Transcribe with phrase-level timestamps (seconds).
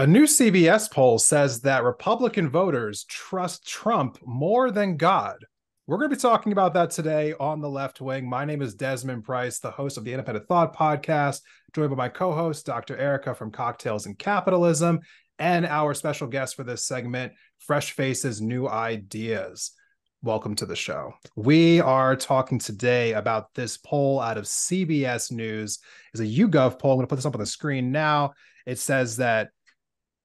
[0.00, 5.44] A new CBS poll says that Republican voters trust Trump more than God.
[5.88, 8.30] We're going to be talking about that today on the left wing.
[8.30, 11.40] My name is Desmond Price, the host of the Independent Thought Podcast,
[11.74, 12.96] joined by my co host, Dr.
[12.96, 15.00] Erica from Cocktails and Capitalism,
[15.40, 19.72] and our special guest for this segment, Fresh Faces New Ideas.
[20.22, 21.12] Welcome to the show.
[21.34, 25.80] We are talking today about this poll out of CBS News.
[26.14, 26.92] It's a YouGov poll.
[26.92, 28.34] I'm going to put this up on the screen now.
[28.64, 29.48] It says that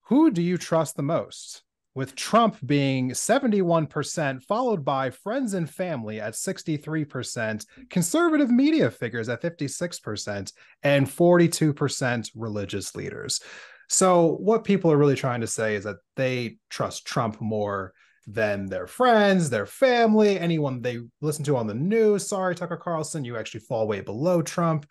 [0.03, 1.63] who do you trust the most?
[1.95, 9.41] With Trump being 71%, followed by friends and family at 63%, conservative media figures at
[9.41, 13.41] 56%, and 42% religious leaders.
[13.89, 17.93] So, what people are really trying to say is that they trust Trump more
[18.25, 22.27] than their friends, their family, anyone they listen to on the news.
[22.27, 24.85] Sorry, Tucker Carlson, you actually fall way below Trump.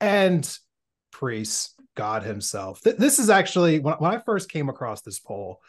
[0.00, 0.48] And
[1.10, 2.80] priests, God Himself.
[2.80, 5.60] Th- this is actually when, when I first came across this poll,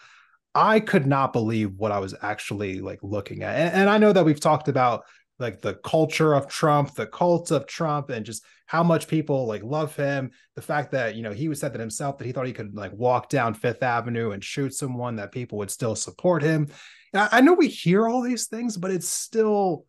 [0.55, 3.55] I could not believe what I was actually like looking at.
[3.55, 5.03] And, and I know that we've talked about
[5.39, 9.63] like the culture of Trump, the cult of Trump, and just how much people like
[9.63, 10.31] love him.
[10.55, 12.93] The fact that you know he said that himself that he thought he could like
[12.93, 16.67] walk down Fifth Avenue and shoot someone that people would still support him.
[17.13, 19.85] I, I know we hear all these things, but it's still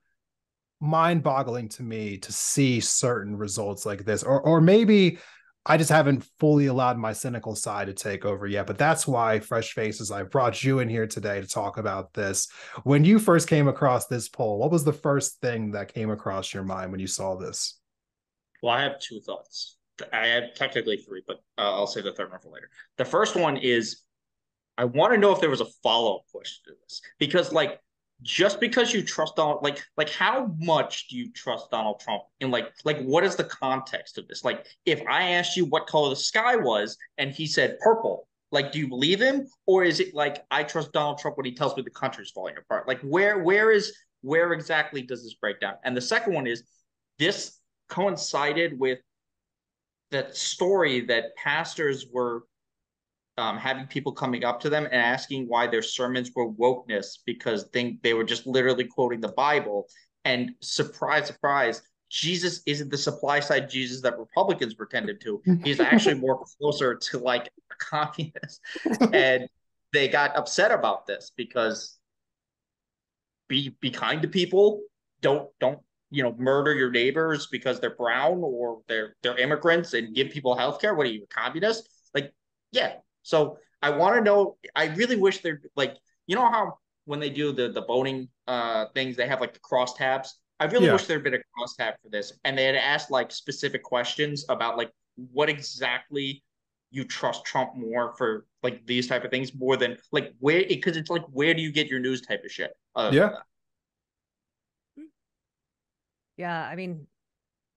[0.80, 5.18] mind-boggling to me to see certain results like this, or or maybe
[5.66, 8.66] I just haven't fully allowed my cynical side to take over yet.
[8.66, 12.48] But that's why, Fresh Faces, I brought you in here today to talk about this.
[12.84, 16.54] When you first came across this poll, what was the first thing that came across
[16.54, 17.78] your mind when you saw this?
[18.62, 19.76] Well, I have two thoughts.
[20.14, 22.70] I have technically three, but uh, I'll save the third one for later.
[22.96, 24.00] The first one is
[24.78, 27.80] I want to know if there was a follow up question to this because, like,
[28.22, 32.22] just because you trust Donald, like, like how much do you trust Donald Trump?
[32.40, 34.44] And like, like what is the context of this?
[34.44, 38.72] Like, if I asked you what color the sky was and he said purple, like,
[38.72, 41.76] do you believe him, or is it like I trust Donald Trump when he tells
[41.76, 42.88] me the country's falling apart?
[42.88, 45.74] Like, where, where is, where exactly does this break down?
[45.84, 46.64] And the second one is
[47.18, 47.58] this
[47.88, 48.98] coincided with
[50.10, 52.42] that story that pastors were
[53.38, 57.70] um, having people coming up to them and asking why their sermons were wokeness because
[57.70, 59.86] they, they were just literally quoting the Bible.
[60.24, 65.40] And surprise, surprise, Jesus isn't the supply side Jesus that Republicans pretended to.
[65.62, 68.60] He's actually more closer to like a communist.
[69.12, 69.48] and
[69.92, 71.98] they got upset about this because
[73.48, 74.82] be be kind to people.
[75.20, 75.78] Don't don't
[76.10, 80.56] you know murder your neighbors because they're brown or they're they're immigrants and give people
[80.56, 80.94] health care.
[80.94, 81.88] What are you, a communist?
[82.12, 82.32] Like,
[82.72, 84.56] yeah, so I want to know.
[84.74, 88.86] I really wish they're like you know how when they do the the boning uh
[88.94, 90.38] things they have like the cross tabs.
[90.58, 90.92] I really yeah.
[90.92, 94.44] wish there'd been a cross tab for this, and they had asked like specific questions
[94.48, 94.92] about like
[95.32, 96.42] what exactly
[96.90, 100.96] you trust Trump more for like these type of things more than like where because
[100.96, 102.72] it's like where do you get your news type of shit?
[102.94, 103.30] Uh, yeah.
[106.36, 107.06] Yeah, I mean,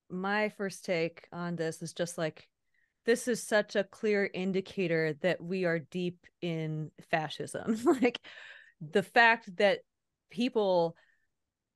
[0.09, 2.47] my first take on this is just like
[3.05, 7.77] this is such a clear indicator that we are deep in fascism.
[8.01, 8.19] like
[8.81, 9.79] the fact that
[10.29, 10.95] people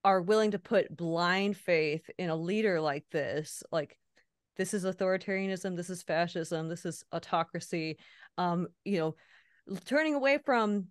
[0.04, 3.98] are willing to put blind faith in a leader like this, like
[4.56, 7.98] this is authoritarianism, this is fascism, this is autocracy.
[8.38, 9.16] Um, you know,
[9.86, 10.88] turning away from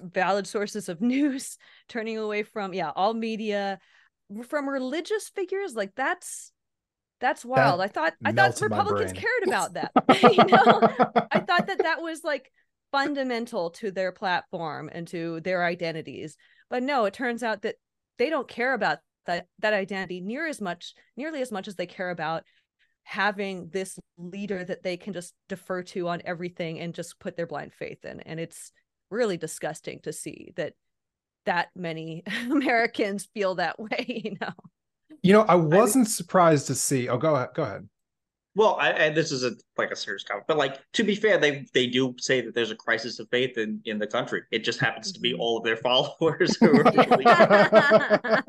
[0.00, 1.58] valid sources of news,
[1.88, 3.78] turning away from yeah, all media,
[4.48, 6.52] from religious figures, like that's
[7.20, 7.80] that's wild.
[7.80, 9.92] That I thought I thought Republicans cared about that.
[10.22, 10.80] you know,
[11.30, 12.50] I thought that that was like
[12.92, 16.36] fundamental to their platform and to their identities.
[16.68, 17.76] But no, it turns out that
[18.18, 21.86] they don't care about that that identity near as much, nearly as much as they
[21.86, 22.44] care about
[23.02, 27.46] having this leader that they can just defer to on everything and just put their
[27.46, 28.20] blind faith in.
[28.20, 28.72] And it's
[29.10, 30.74] really disgusting to see that
[31.44, 34.52] that many Americans feel that way, you know.
[35.22, 37.08] You know, I wasn't I, surprised to see.
[37.08, 37.48] Oh, go ahead.
[37.54, 37.88] Go ahead.
[38.54, 41.36] Well, I, and this is a like a serious comment, but like to be fair,
[41.36, 44.42] they they do say that there's a crisis of faith in in the country.
[44.50, 45.40] It just happens to be mm-hmm.
[45.40, 46.86] all of their followers who are.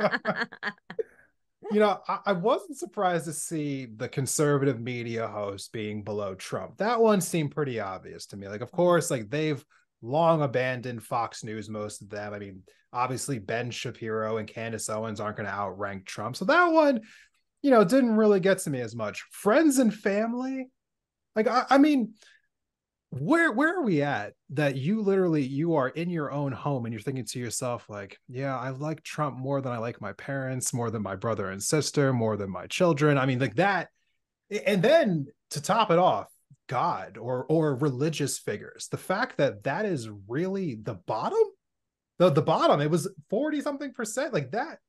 [1.72, 6.78] you know, I, I, wasn't surprised to see the conservative media host being below Trump.
[6.78, 8.48] That one seemed pretty obvious to me.
[8.48, 9.62] Like, of course, like they've
[10.02, 12.34] long abandoned Fox News, most of them.
[12.34, 12.64] I mean,
[12.94, 16.36] obviously Ben Shapiro and Candace Owens aren't going to outrank Trump.
[16.36, 17.02] So that one,
[17.62, 19.26] you know, didn't really get to me as much.
[19.32, 20.70] Friends and family,
[21.36, 22.14] like I, I mean,
[23.10, 26.94] where where are we at that you literally you are in your own home and
[26.94, 30.74] you're thinking to yourself like yeah i like trump more than i like my parents
[30.74, 33.88] more than my brother and sister more than my children i mean like that
[34.66, 36.28] and then to top it off
[36.68, 38.88] God or or religious figures.
[38.90, 41.44] The fact that that is really the bottom,
[42.20, 44.80] the the bottom, it was 40 something percent like that.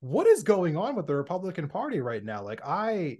[0.00, 2.42] What is going on with the Republican Party right now?
[2.42, 3.18] Like I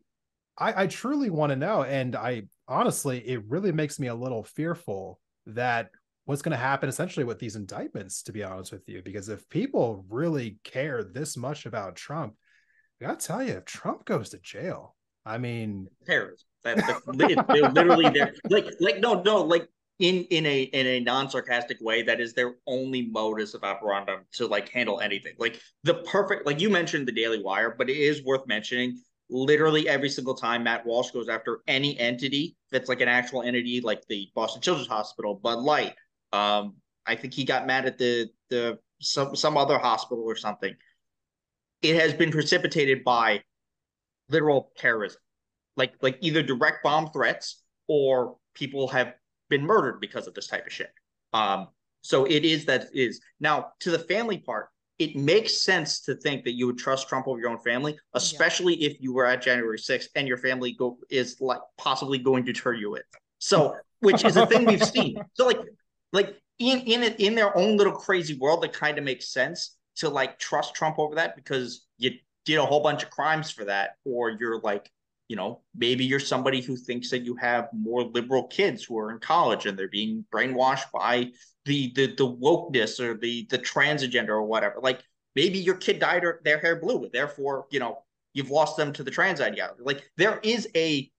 [0.59, 1.83] I, I truly want to know.
[1.83, 5.91] And I honestly, it really makes me a little fearful that
[6.25, 9.49] what's going to happen essentially with these indictments, to be honest with you, because if
[9.49, 12.35] people really care this much about Trump,
[13.01, 16.47] I gotta tell you, if Trump goes to jail, I mean, terrorism.
[16.67, 16.77] That,
[17.07, 19.69] that, they're literally there, like, like no, no, like
[19.99, 22.03] in in a in a non sarcastic way.
[22.03, 25.35] That is their only modus of operandum to like handle anything.
[25.39, 29.89] Like the perfect, like you mentioned the Daily Wire, but it is worth mentioning literally
[29.89, 34.03] every single time Matt Walsh goes after any entity that's like an actual entity, like
[34.09, 35.95] the Boston Children's Hospital, Bud Light.
[36.33, 36.75] Um,
[37.07, 40.75] I think he got mad at the the some some other hospital or something.
[41.83, 43.43] It has been precipitated by
[44.29, 45.21] literal terrorism,
[45.77, 49.15] like like either direct bomb threats or people have
[49.49, 50.91] been murdered because of this type of shit.
[51.33, 51.69] Um,
[52.03, 54.69] so it is that is now to the family part
[54.99, 58.77] it makes sense to think that you would trust Trump over your own family, especially
[58.77, 58.91] yeah.
[58.91, 62.53] if you were at January 6th and your family go is like possibly going to
[62.53, 63.03] turn you in.
[63.39, 65.19] So, which is a thing we've seen.
[65.35, 65.61] So, like,
[66.13, 69.77] like in in it in their own little crazy world, that kind of makes sense
[69.97, 72.13] to like trust Trump over that because you
[72.47, 74.91] did a whole bunch of crimes for that, or you're like,
[75.29, 79.11] you know, maybe you're somebody who thinks that you have more liberal kids who are
[79.11, 81.31] in college and they're being brainwashed by
[81.65, 84.77] the the the wokeness or the the trans agenda or whatever.
[84.81, 85.03] Like
[85.35, 87.99] maybe your kid dyed their hair blue, therefore, you know,
[88.35, 89.83] you've lost them to the trans ideology.
[89.83, 91.11] Like there is a,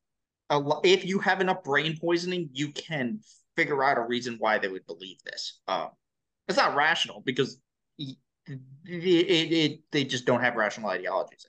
[0.49, 3.19] a if you have enough brain poisoning, you can
[3.57, 5.59] figure out a reason why they would believe this.
[5.67, 5.89] Um,
[6.47, 7.59] it's not rational because
[7.97, 8.15] it,
[8.47, 11.45] it, it, they just don't have rational ideologies.